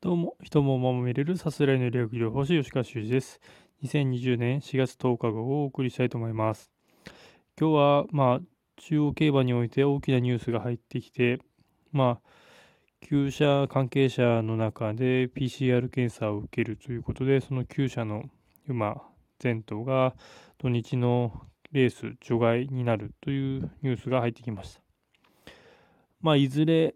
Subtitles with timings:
[0.00, 3.40] どうも、人も守れるさすらいの理学療法士吉川修司です。
[3.82, 6.70] 2020年4月10日号をお送りしたいと思います。
[7.60, 8.40] 今日は、まあ、
[8.76, 11.40] 中央競馬において大きなニュースが入ってきて、
[11.90, 12.28] まあ、
[13.00, 18.22] 厩舎関係者の中で PCR 検査を受けるということで、その厩舎の
[18.68, 19.02] 馬、
[19.42, 20.14] 前頭が
[20.58, 21.42] 土日の
[21.72, 24.80] レース除外になるというニュースが入ってきました。
[26.20, 26.94] まあ、いずれ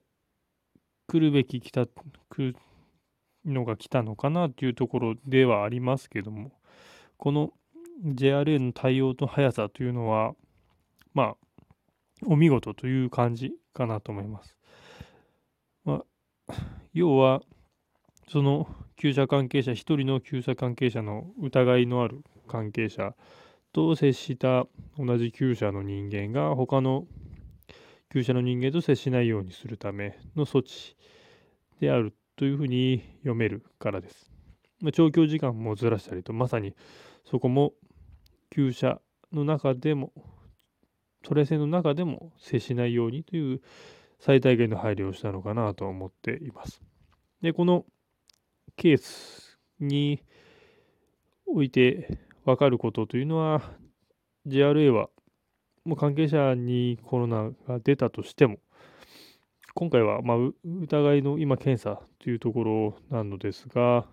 [1.08, 2.56] 来るべき来た、来る
[3.44, 6.52] のが来たのかなというところではありますけども、
[7.16, 7.52] この
[8.04, 10.34] JRA の対応と速さというのは、
[11.14, 11.36] まあ、
[12.26, 14.56] お見事という感じかなと思います。
[15.84, 16.02] ま
[16.48, 16.54] あ、
[16.92, 17.42] 要は、
[18.28, 23.14] その厩舎関係者、一人の厩舎関係者の疑いのある関係者
[23.72, 24.66] と接した
[24.98, 27.06] 同じ厩舎の人間が他の
[28.10, 30.96] 厩舎の人間と接しないようにするための措置
[31.80, 34.30] であるというふうに読めるからです。
[34.80, 36.74] まあ、調教時間もずらしたりと、まさに
[37.24, 37.72] そこも
[38.50, 39.00] 厩舎
[39.32, 40.12] の中でも、
[41.22, 43.60] トレセンの中でも接しないようにという
[44.18, 46.82] 最大限の配慮をしたのかなと思っています。
[47.40, 47.84] で、この
[48.76, 50.22] ケースに
[51.46, 53.62] おいて分かることというのは、
[54.46, 55.08] JRA は
[55.84, 58.58] もう関係者にコロナが出たとしても、
[59.74, 64.06] 今回はま疑いの今検査というところなのですが、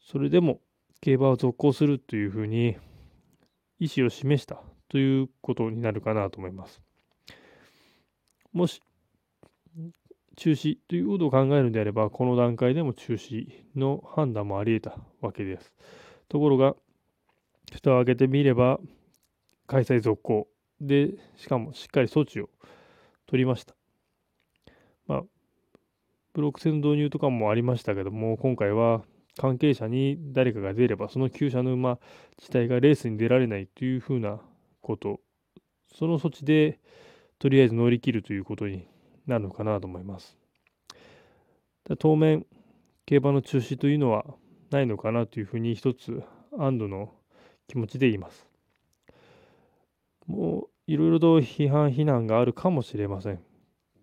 [0.00, 0.60] それでも
[1.00, 2.76] 競馬を続行するというふうに
[3.78, 6.80] 意思を示したということになるかなと思います。
[8.52, 8.80] もし
[10.36, 15.72] 中止ということを考えるのであれば、この段階でも中止の判断もあり得たわけです。
[16.28, 16.76] ところが、
[17.72, 18.78] 蓋を開けてみれば、
[19.66, 20.48] 開催続行
[20.80, 22.50] で、しかもしっかり措置を
[23.26, 23.74] 取りました。
[25.06, 25.22] まあ、
[26.32, 29.02] ブロック制の導入とかもありましたけども、今回は
[29.38, 31.98] 関係者に誰かが出れば、その厩舎の馬
[32.38, 34.40] 自体がレースに出られないというふうな
[34.80, 35.20] こと、
[35.94, 36.78] その措置で
[37.38, 38.86] とりあえず乗り切るということに
[39.26, 40.36] なるのかなと思います。
[41.98, 42.46] 当面、
[43.04, 44.24] 競馬の中止というのは
[44.70, 46.22] ないのかなというふうに一つ
[46.58, 47.12] 安堵の
[47.68, 48.48] 気持ちで言います。
[50.26, 53.40] もういろいろと批判、非難があるかもしれません。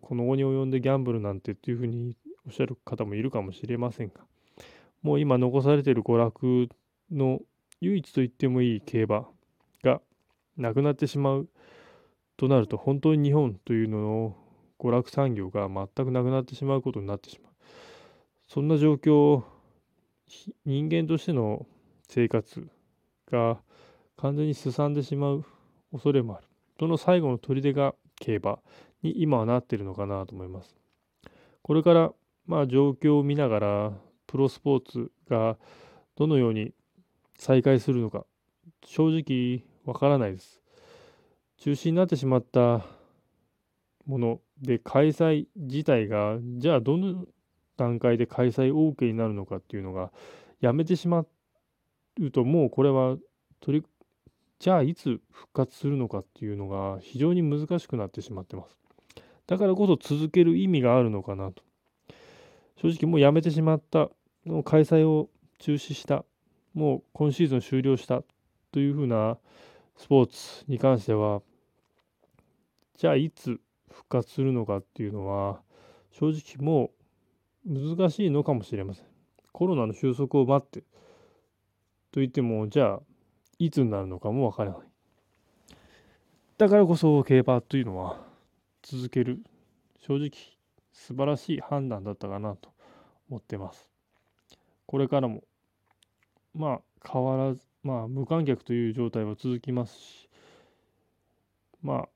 [0.02, 4.16] この後に及んでギャンブルなんてというふうにおっしゃる方もいるかもしれませんが、
[5.02, 6.70] もう今残されている娯楽
[7.10, 7.40] の
[7.80, 9.28] 唯一と言ってもいい競馬
[9.82, 10.02] が
[10.58, 11.48] なくなってしまう
[12.36, 14.38] となると、本当に日本というのの
[14.78, 17.54] 娯楽産業が全くなくなってしまうことになってしまう。
[18.50, 19.44] そんな状況、
[20.66, 21.66] 人間としての
[22.10, 22.68] 生活
[23.32, 23.62] が
[24.18, 25.46] 完全にすさんでしまう
[25.94, 26.48] 恐れもある。
[26.80, 28.60] その最後の砦が競馬
[29.02, 30.76] に今はなっているのかなと思います。
[31.62, 32.12] これから
[32.46, 33.92] まあ状況を見ながら
[34.28, 35.58] プロスポーツが
[36.16, 36.74] どのように
[37.38, 38.26] 再開するのか
[38.86, 40.62] 正直わからないです。
[41.58, 42.86] 中止になってしまった
[44.06, 47.26] もので開催自体がじゃあどの
[47.78, 50.12] 段階で開催 OK になるのかっていうのが
[50.60, 51.26] やめてしま
[52.20, 53.18] うともうこれは
[53.62, 53.86] 取り
[54.64, 58.78] じゃあいつ復活するのかっていうのが非常に難しくなってしまってます。
[59.46, 61.62] だからこそ続ける意味があるのかなと。
[62.78, 64.10] 正直もうやめてしまった、
[64.64, 65.28] 開催を
[65.60, 66.24] 中止した、
[66.74, 68.24] もう今シーズン終了した
[68.72, 69.38] というふうな
[69.98, 71.42] スポーツに関しては、
[72.96, 73.60] じゃあいつ
[73.92, 75.60] 復活するのかっていうのは、
[76.12, 76.92] 正直も
[77.68, 79.06] う難しいのかもしれません。
[79.52, 80.80] コロナの収束を待って
[82.14, 83.02] と言っても、じゃあ
[83.60, 84.80] いつになるのかもわからない。
[86.58, 88.22] だからこそ競馬というのは
[88.82, 89.44] 続ける
[90.00, 90.32] 正直
[90.92, 92.70] 素晴らしい判断だったかなと
[93.30, 93.90] 思ってます。
[94.86, 95.44] これからも
[96.54, 100.30] まあ変わらずまあ無観客という状態は続きますし
[101.82, 102.10] まあ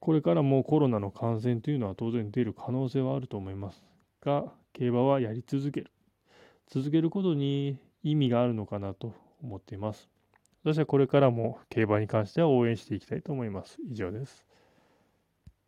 [0.00, 3.84] これからもコロナの感染というのは当然出る可能性はあると思います
[4.22, 5.90] が競馬はやり続ける
[6.68, 9.12] 続けることに意味があるのかなと
[9.42, 10.19] 思っています。
[10.62, 13.78] 私はこれからも競馬に関しては応援していきたいと思います。
[13.90, 14.49] 以上です。